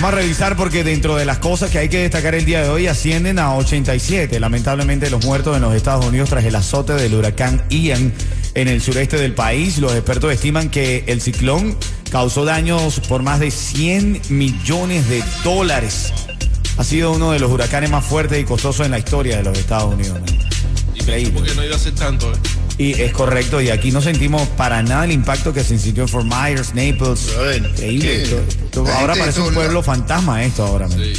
Vamos 0.00 0.12
a 0.12 0.16
revisar 0.18 0.56
porque 0.56 0.84
dentro 0.84 1.16
de 1.16 1.24
las 1.24 1.38
cosas 1.40 1.72
que 1.72 1.78
hay 1.78 1.88
que 1.88 1.98
destacar 1.98 2.36
el 2.36 2.44
día 2.44 2.62
de 2.62 2.68
hoy 2.68 2.86
ascienden 2.86 3.40
a 3.40 3.56
87. 3.56 4.38
Lamentablemente 4.38 5.10
los 5.10 5.24
muertos 5.24 5.56
en 5.56 5.62
los 5.62 5.74
Estados 5.74 6.06
Unidos 6.06 6.30
tras 6.30 6.44
el 6.44 6.54
azote 6.54 6.92
del 6.92 7.14
huracán 7.14 7.64
Ian 7.68 8.12
en 8.54 8.68
el 8.68 8.80
sureste 8.80 9.16
del 9.16 9.34
país. 9.34 9.78
Los 9.78 9.92
expertos 9.94 10.32
estiman 10.32 10.70
que 10.70 11.02
el 11.08 11.20
ciclón 11.20 11.76
causó 12.12 12.44
daños 12.44 13.00
por 13.08 13.24
más 13.24 13.40
de 13.40 13.50
100 13.50 14.22
millones 14.28 15.08
de 15.08 15.24
dólares. 15.42 16.12
Ha 16.76 16.84
sido 16.84 17.10
uno 17.10 17.32
de 17.32 17.40
los 17.40 17.50
huracanes 17.50 17.90
más 17.90 18.04
fuertes 18.04 18.40
y 18.40 18.44
costosos 18.44 18.86
en 18.86 18.92
la 18.92 19.00
historia 19.00 19.38
de 19.38 19.42
los 19.42 19.58
Estados 19.58 19.92
Unidos. 19.92 20.20
Increíble. 20.94 21.32
Porque 21.34 21.54
no 21.56 21.64
iba 21.64 21.74
a 21.74 21.78
ser 21.80 21.96
tanto, 21.96 22.32
¿eh? 22.32 22.36
Y 22.78 22.92
es 22.92 23.12
correcto, 23.12 23.60
y 23.60 23.70
aquí 23.70 23.90
no 23.90 24.00
sentimos 24.00 24.46
para 24.48 24.82
nada 24.84 25.04
el 25.04 25.10
impacto 25.10 25.52
que 25.52 25.64
se 25.64 25.76
sintió 25.78 26.04
en 26.04 26.08
Fort 26.08 26.26
Myers, 26.26 26.74
Naples. 26.74 27.28
Increíble. 27.56 28.40
ahora 28.94 29.16
parece 29.16 29.40
un 29.40 29.52
pueblo 29.52 29.82
fantasma 29.82 30.44
esto 30.44 30.64
ahora. 30.64 30.88
Sí. 30.88 31.12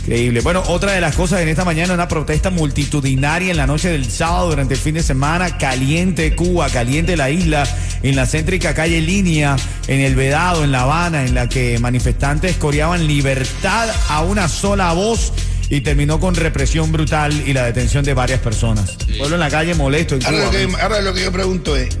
Increíble. 0.00 0.40
Bueno, 0.40 0.64
otra 0.68 0.92
de 0.92 1.00
las 1.00 1.14
cosas 1.14 1.42
en 1.42 1.48
esta 1.48 1.64
mañana, 1.64 1.94
una 1.94 2.08
protesta 2.08 2.50
multitudinaria 2.50 3.50
en 3.50 3.56
la 3.56 3.66
noche 3.66 3.90
del 3.90 4.10
sábado 4.10 4.48
durante 4.48 4.74
el 4.74 4.80
fin 4.80 4.94
de 4.94 5.02
semana, 5.02 5.58
caliente 5.58 6.34
Cuba, 6.34 6.70
caliente 6.70 7.16
la 7.16 7.30
isla, 7.30 7.68
en 8.02 8.16
la 8.16 8.26
céntrica 8.26 8.74
calle 8.74 9.00
Línea, 9.00 9.54
en 9.86 10.00
el 10.00 10.16
Vedado, 10.16 10.64
en 10.64 10.72
La 10.72 10.82
Habana, 10.82 11.24
en 11.24 11.34
la 11.34 11.48
que 11.48 11.78
manifestantes 11.78 12.56
coreaban 12.56 13.06
libertad 13.06 13.90
a 14.08 14.22
una 14.22 14.48
sola 14.48 14.92
voz 14.94 15.32
y 15.70 15.80
terminó 15.82 16.18
con 16.20 16.34
represión 16.34 16.90
brutal 16.92 17.32
y 17.46 17.52
la 17.52 17.64
detención 17.66 18.04
de 18.04 18.14
varias 18.14 18.40
personas. 18.40 18.96
Pueblo 19.18 19.36
en 19.36 19.40
la 19.40 19.50
calle 19.50 19.74
molesto 19.74 20.14
en 20.14 20.24
Ahora 20.24 20.38
Cuba. 20.38 20.46
lo, 20.46 20.68
que, 20.76 20.82
ahora 20.82 21.00
lo 21.00 21.14
que 21.14 21.22
yo 21.24 21.32
pregunto 21.32 21.76
es, 21.76 21.96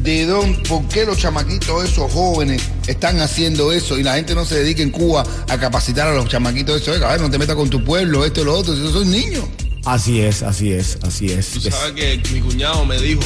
¿de 0.00 0.26
dónde, 0.26 0.58
por 0.68 0.86
qué 0.88 1.04
los 1.04 1.18
chamaquitos 1.18 1.84
esos 1.84 2.12
jóvenes 2.12 2.62
están 2.86 3.20
haciendo 3.20 3.72
eso 3.72 3.98
y 3.98 4.02
la 4.02 4.14
gente 4.14 4.34
no 4.34 4.44
se 4.44 4.56
dedica 4.56 4.82
en 4.82 4.90
Cuba 4.90 5.24
a 5.48 5.58
capacitar 5.58 6.08
a 6.08 6.14
los 6.14 6.28
chamaquitos 6.28 6.82
eso? 6.82 6.92
A 7.06 7.12
ver, 7.12 7.20
no 7.20 7.30
te 7.30 7.38
metas 7.38 7.56
con 7.56 7.70
tu 7.70 7.84
pueblo, 7.84 8.24
esto 8.24 8.42
y 8.42 8.44
lo 8.44 8.54
otro, 8.54 8.74
si 8.74 8.80
esos 8.80 8.92
son 8.92 9.10
niños. 9.10 9.44
Así 9.84 10.20
es, 10.20 10.42
así 10.42 10.72
es, 10.72 10.98
así 11.02 11.32
es. 11.32 11.50
Tú 11.50 11.60
sabes 11.60 11.92
que 11.92 12.20
mi 12.32 12.40
cuñado 12.40 12.84
me 12.84 12.98
dijo, 12.98 13.20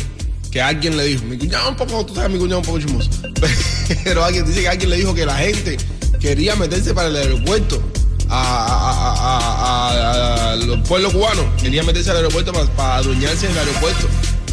que 0.50 0.60
alguien 0.60 0.96
le 0.96 1.04
dijo, 1.04 1.24
mi 1.24 1.36
cuñado 1.36 1.70
un 1.70 1.76
poco, 1.76 2.04
tú 2.04 2.14
sabes, 2.14 2.30
mi 2.30 2.38
cuñado 2.38 2.60
un 2.60 2.66
poco 2.66 2.80
chismoso, 2.80 3.10
pero 4.04 4.24
alguien 4.24 4.46
dice 4.46 4.62
que 4.62 4.68
alguien 4.68 4.90
le 4.90 4.96
dijo 4.96 5.14
que 5.14 5.26
la 5.26 5.36
gente 5.36 5.76
quería 6.20 6.56
meterse 6.56 6.92
para 6.94 7.08
el 7.08 7.16
aeropuerto. 7.16 7.82
A, 8.28 8.42
a- 8.42 9.12
a- 9.12 9.38
a- 9.38 10.48
a- 10.48 10.52
a 10.52 10.56
los 10.56 10.78
pueblos 10.88 11.12
cubanos 11.12 11.44
querían 11.60 11.86
meterse 11.86 12.10
al 12.10 12.16
aeropuerto 12.18 12.52
para, 12.52 12.66
para 12.66 12.96
adueñarse 12.96 13.46
del 13.48 13.58
aeropuerto. 13.58 14.08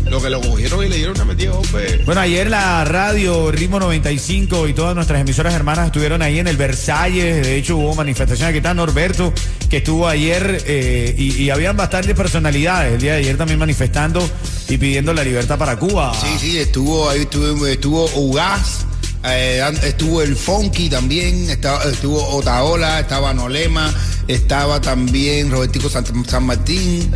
Lo 0.05 0.21
que 0.21 0.29
lo 0.29 0.41
cogieron 0.41 0.85
y 0.85 0.89
le 0.89 0.97
dieron 0.97 1.15
una 1.15 1.23
metida 1.23 1.51
de 1.51 1.55
golpe. 1.57 2.01
Bueno, 2.05 2.19
ayer 2.19 2.49
la 2.49 2.83
radio 2.83 3.51
Ritmo 3.53 3.79
95 3.79 4.67
y 4.67 4.73
todas 4.73 4.93
nuestras 4.95 5.21
emisoras 5.21 5.53
hermanas 5.53 5.85
estuvieron 5.87 6.21
ahí 6.21 6.39
en 6.39 6.47
el 6.49 6.57
Versalles. 6.57 7.41
De 7.45 7.55
hecho, 7.55 7.77
hubo 7.77 7.95
manifestaciones. 7.95 8.49
Aquí 8.49 8.57
está 8.57 8.73
Norberto, 8.73 9.33
que 9.69 9.77
estuvo 9.77 10.05
ayer 10.07 10.61
eh, 10.67 11.15
y, 11.17 11.43
y 11.43 11.49
habían 11.51 11.77
bastantes 11.77 12.13
personalidades 12.15 12.93
el 12.95 12.99
día 13.01 13.13
de 13.13 13.19
ayer 13.19 13.37
también 13.37 13.57
manifestando 13.59 14.29
y 14.67 14.77
pidiendo 14.77 15.13
la 15.13 15.23
libertad 15.23 15.57
para 15.57 15.77
Cuba. 15.77 16.11
Sí, 16.19 16.35
sí, 16.37 16.59
estuvo 16.59 17.09
ahí, 17.09 17.21
estuvo, 17.21 17.65
estuvo 17.65 18.05
Ugaz, 18.15 18.85
eh, 19.25 19.63
estuvo 19.83 20.21
el 20.21 20.35
Funky 20.35 20.89
también, 20.89 21.49
estaba, 21.49 21.83
estuvo 21.85 22.21
Otaola, 22.35 22.99
estaba 22.99 23.33
Nolema, 23.33 23.93
estaba 24.27 24.81
también 24.81 25.49
Robertico 25.49 25.89
San, 25.89 26.05
San 26.25 26.45
Martín, 26.45 27.09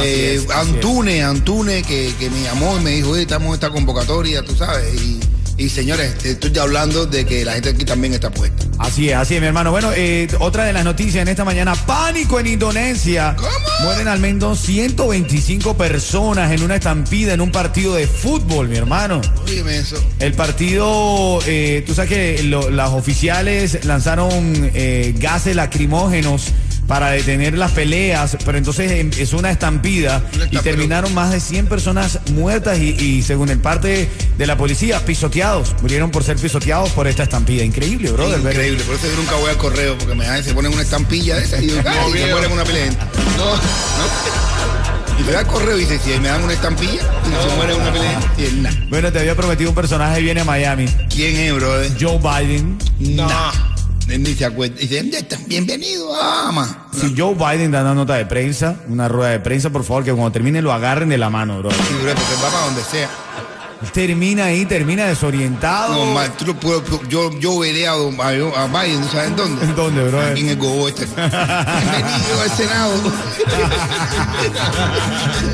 eh, 0.00 0.40
es, 0.42 0.50
Antune, 0.50 1.22
Antune, 1.22 1.82
que, 1.82 2.14
que 2.18 2.28
me 2.28 2.42
llamó 2.42 2.78
y 2.78 2.80
me 2.82 2.90
dijo, 2.90 3.16
estamos 3.16 3.48
en 3.48 3.54
esta 3.54 3.70
convocatoria, 3.70 4.42
tú 4.42 4.54
sabes, 4.54 4.94
y, 4.94 5.20
y 5.56 5.68
señores, 5.68 6.14
estoy 6.24 6.56
hablando 6.58 7.06
de 7.06 7.24
que 7.24 7.44
la 7.44 7.52
gente 7.52 7.68
aquí 7.70 7.84
también 7.84 8.12
está 8.14 8.30
puesta. 8.30 8.64
Así 8.78 9.08
es, 9.10 9.16
así 9.16 9.34
es, 9.36 9.40
mi 9.40 9.46
hermano. 9.46 9.70
Bueno, 9.70 9.92
eh, 9.94 10.26
otra 10.40 10.64
de 10.64 10.72
las 10.72 10.84
noticias 10.84 11.22
en 11.22 11.28
esta 11.28 11.44
mañana, 11.44 11.74
pánico 11.86 12.40
en 12.40 12.48
Indonesia. 12.48 13.36
¿Cómo? 13.38 13.50
Mueren 13.84 14.08
al 14.08 14.18
menos 14.18 14.58
125 14.60 15.76
personas 15.76 16.50
en 16.52 16.62
una 16.62 16.74
estampida 16.76 17.34
en 17.34 17.40
un 17.40 17.52
partido 17.52 17.94
de 17.94 18.06
fútbol, 18.08 18.68
mi 18.68 18.76
hermano. 18.76 19.20
Óyeme 19.46 19.78
eso. 19.78 19.96
El 20.18 20.32
partido, 20.34 21.38
eh, 21.46 21.84
tú 21.86 21.94
sabes 21.94 22.10
que 22.10 22.42
lo- 22.44 22.70
las 22.70 22.90
oficiales 22.90 23.84
lanzaron 23.84 24.32
eh, 24.74 25.14
gases 25.18 25.54
lacrimógenos 25.54 26.48
para 26.94 27.10
detener 27.10 27.58
las 27.58 27.72
peleas, 27.72 28.36
pero 28.44 28.56
entonces 28.56 28.88
em- 28.92 29.10
es 29.18 29.32
una 29.32 29.50
estampida 29.50 30.22
y 30.52 30.58
terminaron 30.58 31.12
más 31.12 31.32
de 31.32 31.40
100 31.40 31.66
personas 31.66 32.20
muertas 32.30 32.78
y, 32.78 32.90
y 32.90 33.22
según 33.24 33.48
el 33.48 33.58
parte 33.58 34.08
de 34.38 34.46
la 34.46 34.56
policía, 34.56 35.04
pisoteados. 35.04 35.74
Murieron 35.82 36.12
por 36.12 36.22
ser 36.22 36.36
pisoteados 36.36 36.90
por 36.90 37.08
esta 37.08 37.24
estampida. 37.24 37.64
Increíble, 37.64 38.12
brother. 38.12 38.40
ver- 38.42 38.52
Increíble, 38.54 38.84
por 38.84 38.94
eso 38.94 39.08
yo 39.08 39.16
nunca 39.16 39.34
voy 39.34 39.50
al 39.50 39.56
correo, 39.56 39.98
porque 39.98 40.14
me 40.14 40.24
dan, 40.24 40.44
se 40.44 40.54
ponen 40.54 40.72
una 40.72 40.82
estampilla 40.82 41.34
de 41.34 41.44
esa 41.44 41.60
y, 41.60 41.66
yo, 41.66 41.74
y 42.14 42.18
se 42.18 42.26
ponen 42.28 42.52
una 42.52 42.62
pelea. 42.62 42.90
No, 43.38 43.56
no. 43.56 45.20
Y 45.20 45.22
te 45.24 45.32
da 45.32 45.44
correo 45.44 45.76
y 45.76 45.80
dice, 45.80 45.98
si 45.98 46.10
me 46.20 46.28
dan 46.28 46.44
una 46.44 46.52
estampilla 46.52 46.92
y 46.92 47.50
se 47.50 47.56
muere 47.56 47.74
una 47.74 47.92
pelea. 47.92 48.20
Bueno, 48.88 49.10
te 49.10 49.18
había 49.18 49.34
prometido 49.34 49.70
un 49.70 49.74
personaje 49.74 50.20
viene 50.20 50.42
a 50.42 50.44
Miami. 50.44 50.86
¿Quién 51.12 51.34
es, 51.38 51.52
brother? 51.56 51.90
Joe 52.00 52.18
Biden. 52.18 52.78
No. 53.00 53.26
Ni 54.06 54.34
se 54.34 54.44
acuerda. 54.44 54.76
Dice, 54.76 54.96
¿dónde 54.98 55.18
están? 55.18 55.40
Bienvenido, 55.46 56.14
ama. 56.14 56.88
Si 56.92 57.14
Joe 57.16 57.34
Biden 57.34 57.70
da 57.70 57.82
una 57.82 57.94
nota 57.94 58.14
de 58.14 58.26
prensa, 58.26 58.76
una 58.88 59.08
rueda 59.08 59.30
de 59.30 59.40
prensa, 59.40 59.70
por 59.70 59.84
favor, 59.84 60.04
que 60.04 60.12
cuando 60.12 60.32
termine 60.32 60.62
lo 60.62 60.72
agarren 60.72 61.08
de 61.08 61.18
la 61.18 61.30
mano, 61.30 61.58
bro. 61.58 61.70
Sí, 61.70 61.76
bro, 62.02 62.14
porque 62.14 62.34
va 62.42 62.50
para 62.50 62.66
donde 62.66 62.82
sea. 62.82 63.08
Termina 63.92 64.46
ahí, 64.46 64.64
termina 64.64 65.04
desorientado. 65.06 65.92
No, 66.06 66.12
ma, 66.14 66.28
tú 66.36 66.46
lo 66.46 66.54
puedo- 66.54 66.82
yo, 67.08 67.30
yo 67.38 67.58
veré 67.58 67.86
a, 67.86 67.92
don- 67.92 68.18
a, 68.20 68.28
a 68.28 68.66
Biden, 68.66 69.00
¿no 69.02 69.08
sabes 69.10 69.28
en 69.28 69.36
dónde? 69.36 69.64
¿En 69.64 69.74
dónde, 69.76 70.02
bro? 70.04 70.20
Aquí 70.22 70.40
en 70.40 70.48
el 70.50 70.56
Gobo 70.56 70.88
este. 70.88 71.06
Bienvenido 71.16 72.40
al 72.42 72.50
Senado. 72.50 72.94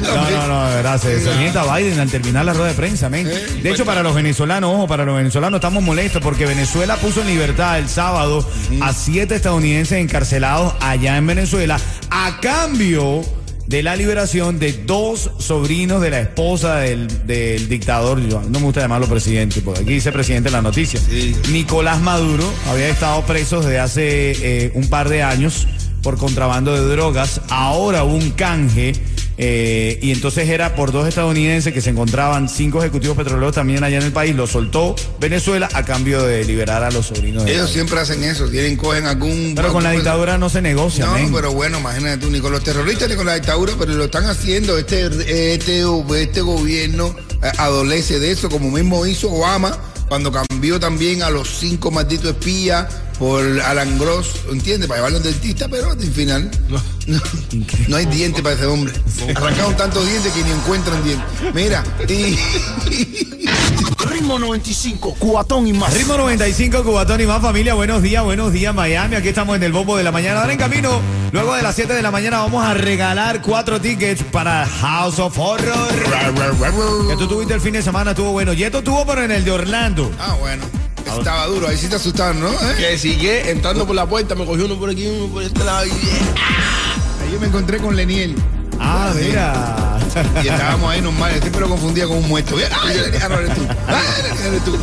No, 0.03 0.31
no, 0.31 0.47
no, 0.49 0.69
de 0.69 0.75
verdad, 0.77 1.01
se 1.01 1.09
desorienta 1.17 1.77
Biden 1.77 1.99
al 2.01 2.11
terminar 2.11 2.45
la 2.45 2.53
rueda 2.53 2.69
de 2.69 2.75
prensa, 2.75 3.09
men. 3.09 3.25
De 3.63 3.71
hecho, 3.71 3.85
para 3.85 4.03
los 4.03 4.15
venezolanos, 4.15 4.73
ojo, 4.75 4.87
para 4.89 5.05
los 5.05 5.17
venezolanos 5.17 5.59
estamos 5.59 5.83
molestos 5.83 6.23
porque 6.23 6.47
Venezuela 6.47 6.97
puso 6.97 7.21
en 7.23 7.29
libertad 7.29 7.79
el 7.79 7.89
sábado 7.89 8.47
a 8.81 8.93
siete 8.93 9.37
estadounidenses 9.37 9.99
encarcelados 9.99 10.75
allá 10.81 11.17
en 11.17 11.27
Venezuela 11.27 11.79
a 12.11 12.39
cambio 12.41 13.23
de 13.71 13.85
la 13.85 13.95
liberación 13.95 14.59
de 14.59 14.73
dos 14.73 15.31
sobrinos 15.39 16.03
de 16.03 16.11
la 16.11 16.19
esposa 16.19 16.79
del, 16.79 17.25
del 17.25 17.69
dictador, 17.69 18.21
yo 18.21 18.43
no 18.43 18.59
me 18.59 18.65
gusta 18.65 18.81
llamarlo 18.81 19.07
presidente, 19.07 19.61
porque 19.61 19.83
aquí 19.83 19.93
dice 19.93 20.11
presidente 20.11 20.49
en 20.49 20.55
la 20.55 20.61
noticia. 20.61 21.01
Nicolás 21.53 22.01
Maduro 22.01 22.53
había 22.69 22.89
estado 22.89 23.23
preso 23.23 23.61
desde 23.61 23.79
hace 23.79 24.65
eh, 24.65 24.73
un 24.75 24.89
par 24.89 25.09
de 25.09 25.23
años 25.23 25.69
por 26.03 26.19
contrabando 26.19 26.75
de 26.75 26.81
drogas. 26.97 27.43
Ahora 27.49 28.03
hubo 28.03 28.15
un 28.15 28.31
canje 28.31 28.93
eh, 29.43 29.99
y 30.03 30.13
entonces 30.13 30.51
era 30.51 30.75
por 30.75 30.93
dos 30.93 31.09
estadounidenses 31.09 31.73
que 31.73 31.81
se 31.81 31.89
encontraban 31.89 32.47
cinco 32.51 32.81
ejecutivos 32.81 33.17
petroleros 33.17 33.55
también 33.55 33.83
allá 33.83 33.97
en 33.97 34.03
el 34.03 34.13
país. 34.13 34.37
Lo 34.37 34.47
soltó 34.47 34.95
Venezuela 35.19 35.67
a 35.73 35.83
cambio 35.83 36.23
de 36.25 36.45
liberar 36.45 36.83
a 36.85 36.91
los 36.91 37.07
sobrinos 37.07 37.47
de 37.47 37.53
Ellos 37.55 37.71
siempre 37.71 37.99
hacen 37.99 38.23
eso. 38.23 38.49
Tienen, 38.51 38.77
cogen 38.77 39.07
algún. 39.07 39.55
Pero 39.57 39.73
con 39.73 39.83
la 39.83 39.91
algún- 39.91 40.03
dictadura 40.05 40.37
no 40.37 40.51
se 40.51 40.61
negocia, 40.61 41.07
No, 41.07 41.15
men. 41.15 41.33
pero 41.33 41.53
bueno, 41.55 41.79
imagínate 41.79 42.19
tú, 42.19 42.31
ni 42.31 42.39
con 42.41 42.53
los 42.53 42.63
terroristas 42.63 43.09
ni 43.09 43.17
con 43.17 43.25
la 43.25 43.35
dictadura, 43.37 43.73
pero 43.79 43.95
lo 43.95 44.05
están 44.05 44.27
haciendo. 44.27 44.77
Este, 44.77 45.07
este, 45.55 45.85
este 46.23 46.41
gobierno 46.43 47.17
eh, 47.43 47.51
adolece 47.57 48.19
de 48.19 48.33
eso, 48.33 48.51
como 48.51 48.71
mismo 48.71 49.07
hizo 49.07 49.31
Obama 49.33 49.79
cuando 50.09 50.31
cambió 50.31 50.79
también 50.79 51.23
a 51.23 51.31
los 51.31 51.49
cinco 51.61 51.91
malditos 51.91 52.33
espías 52.33 52.87
por 53.21 53.43
Alan 53.61 53.99
Gross, 53.99 54.33
¿entiendes? 54.51 54.89
Para 54.89 55.01
llevarlo 55.01 55.19
al 55.19 55.23
dentista, 55.23 55.69
pero 55.69 55.91
al 55.91 56.01
final 56.01 56.51
no, 56.71 56.83
no 57.89 57.97
hay 57.97 58.07
diente 58.07 58.43
para 58.43 58.55
ese 58.55 58.65
hombre. 58.65 58.95
Arrancaron 59.37 59.77
tantos 59.77 60.09
dientes 60.09 60.33
que 60.33 60.43
ni 60.43 60.51
encuentran 60.51 61.05
dientes. 61.05 61.29
Mira, 61.55 61.85
y, 62.09 62.39
Ritmo 64.11 64.39
95, 64.39 65.17
cuatón 65.19 65.67
y 65.67 65.75
más. 65.75 65.93
Ritmo 65.93 66.17
95, 66.17 66.83
Cubatón 66.83 67.21
y 67.21 67.27
más 67.27 67.43
familia. 67.43 67.75
Buenos 67.75 68.01
días, 68.01 68.25
buenos 68.25 68.55
días, 68.55 68.75
Miami. 68.75 69.17
Aquí 69.17 69.29
estamos 69.29 69.55
en 69.55 69.65
el 69.65 69.73
bombo 69.73 69.99
de 69.99 70.03
la 70.03 70.13
mañana. 70.13 70.41
Ahora 70.41 70.55
en 70.55 70.59
camino, 70.59 71.03
luego 71.33 71.55
de 71.55 71.63
las 71.63 71.75
7 71.75 71.93
de 71.93 72.01
la 72.01 72.11
mañana, 72.11 72.39
vamos 72.39 72.65
a 72.65 72.73
regalar 72.73 73.43
cuatro 73.43 73.79
tickets 73.83 74.23
para 74.33 74.67
House 74.67 75.19
of 75.19 75.39
Horror. 75.39 75.93
Que 77.07 77.17
tú 77.17 77.29
tuviste 77.29 77.53
el 77.53 77.61
fin 77.61 77.75
de 77.75 77.83
semana, 77.83 78.13
estuvo 78.13 78.33
bueno. 78.33 78.55
Yeto 78.55 78.83
tuvo, 78.83 79.05
pero 79.05 79.23
en 79.23 79.31
el 79.31 79.45
de 79.45 79.51
Orlando. 79.51 80.11
ah, 80.19 80.37
bueno, 80.41 80.65
estaba 81.07 81.47
duro, 81.47 81.69
ahí 81.69 81.77
sí 81.77 81.89
te 81.89 81.97
asustaron, 81.97 82.41
¿no? 82.41 82.51
¿Eh? 82.51 82.75
Que 82.79 82.99
sigue 82.99 83.51
entrando 83.51 83.87
por 83.87 83.95
la 83.97 84.07
puerta, 84.07 84.35
me 84.35 84.45
cogió 84.45 84.67
uno 84.67 84.79
por 84.79 84.91
aquí, 84.91 85.07
uno 85.07 85.33
por 85.33 85.43
este 85.43 85.65
lado. 85.65 85.87
Y... 85.87 85.91
Ahí 85.91 87.33
yo 87.33 87.41
me 87.41 87.47
encontré 87.47 87.79
con 87.79 87.97
Leniel. 87.97 88.35
Ah, 88.79 89.13
mira. 89.15 89.99
Y 90.43 90.49
estábamos 90.49 90.91
ahí 90.91 91.01
normal, 91.01 91.33
yo 91.35 91.41
siempre 91.41 91.61
lo 91.61 91.69
confundía 91.69 92.07
con 92.07 92.17
un 92.17 92.29
muerto. 92.29 92.57
¡Ay, 92.57 92.97
Leniel, 92.97 93.23
ah, 93.23 93.29
no 93.29 93.39
eres 93.39 93.55
tú! 93.55 93.67
¡Ay, 93.87 94.23
Leniel, 94.23 94.47
eres 94.47 94.65
tú! 94.65 94.79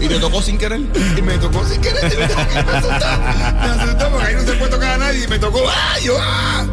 Y 0.00 0.08
te 0.08 0.18
tocó 0.18 0.42
sin 0.42 0.58
querer. 0.58 0.80
Y 1.16 1.22
me 1.22 1.38
tocó 1.38 1.64
sin 1.66 1.80
querer, 1.80 2.12
y 2.12 2.16
me, 2.16 2.26
me 2.62 2.70
asustó. 2.72 3.06
Me 3.60 3.82
asustó 3.82 4.10
porque 4.10 4.26
ahí 4.26 4.34
no 4.34 4.42
se 4.42 4.52
puede 4.54 4.70
tocar 4.70 4.90
a 4.92 4.98
nadie 4.98 5.24
y 5.24 5.28
me 5.28 5.38
tocó. 5.38 5.62
¡Ah! 5.68 5.98
Yo, 6.02 6.16
¡ah! 6.18 6.64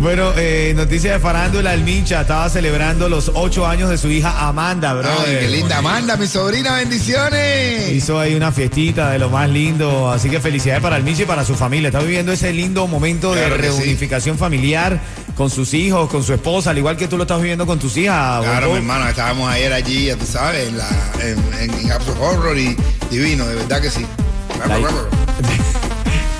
Bueno, 0.00 0.32
eh, 0.36 0.74
noticia 0.76 1.14
de 1.14 1.18
farándula, 1.18 1.74
el 1.74 1.82
Mincha 1.82 2.20
estaba 2.20 2.48
celebrando 2.48 3.08
los 3.08 3.32
ocho 3.34 3.66
años 3.66 3.90
de 3.90 3.98
su 3.98 4.08
hija 4.08 4.46
Amanda, 4.46 4.94
bro. 4.94 5.08
Ay, 5.26 5.38
qué 5.40 5.48
linda 5.48 5.78
Amanda, 5.78 6.16
mi 6.16 6.28
sobrina, 6.28 6.76
bendiciones. 6.76 7.90
Hizo 7.90 8.20
ahí 8.20 8.36
una 8.36 8.52
fiestita 8.52 9.10
de 9.10 9.18
lo 9.18 9.28
más 9.28 9.50
lindo, 9.50 10.08
así 10.08 10.30
que 10.30 10.38
felicidades 10.38 10.82
para 10.82 10.96
el 10.96 11.02
Mincha 11.02 11.24
y 11.24 11.26
para 11.26 11.44
su 11.44 11.56
familia. 11.56 11.88
Está 11.88 11.98
viviendo 11.98 12.30
ese 12.30 12.52
lindo 12.52 12.86
momento 12.86 13.32
Claro 13.32 13.56
de 13.56 13.72
sí. 13.72 13.78
reunificación 13.80 14.38
familiar 14.38 15.00
con 15.34 15.50
sus 15.50 15.74
hijos, 15.74 16.08
con 16.08 16.22
su 16.22 16.32
esposa, 16.32 16.70
al 16.70 16.78
igual 16.78 16.96
que 16.96 17.08
tú 17.08 17.16
lo 17.16 17.24
estás 17.24 17.40
viviendo 17.40 17.66
con 17.66 17.80
tus 17.80 17.96
hijas. 17.96 18.44
Claro, 18.44 18.70
mi 18.70 18.76
hermano, 18.76 19.08
estábamos 19.08 19.50
ayer 19.50 19.72
allí, 19.72 20.06
ya 20.06 20.16
tú 20.16 20.26
sabes, 20.26 20.68
en, 20.68 20.78
la, 20.78 20.88
en, 21.22 21.38
en, 21.60 21.88
Horror 22.20 22.56
y 22.56 22.76
divino, 23.10 23.46
de 23.46 23.56
verdad 23.56 23.80
que 23.80 23.90
sí. 23.90 24.06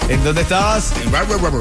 ¿En 0.09 0.25
dónde 0.25 0.41
estabas? 0.41 0.93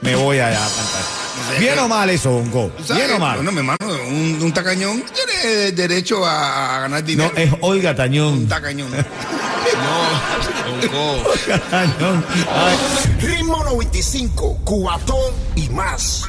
Me 0.01 0.15
voy 0.15 0.39
allá 0.39 0.57
a 0.57 0.69
cantar. 0.69 1.03
Bien 1.59 1.77
o 1.79 1.87
mal 1.87 2.09
eso, 2.09 2.31
Bonco. 2.31 2.71
Bien 2.95 3.11
o 3.13 3.19
mal. 3.19 3.35
Bueno, 3.37 3.51
mi 3.51 3.59
hermano, 3.59 3.77
un, 4.07 4.39
un 4.41 4.51
tacañón 4.53 5.03
tiene 5.13 5.71
derecho 5.71 6.25
a, 6.25 6.77
a 6.77 6.79
ganar 6.81 7.01
No, 7.01 7.07
dinero. 7.07 7.31
es 7.35 7.51
Olga 7.61 7.95
Tañón. 7.95 8.33
Un 8.33 8.47
tacañón. 8.47 8.89
no, 8.91 8.97
Tañón. 11.69 12.25
Ay. 12.53 12.77
Ritmo 13.21 13.63
95, 13.63 14.59
cuatón 14.63 15.33
y 15.55 15.69
más. 15.69 16.23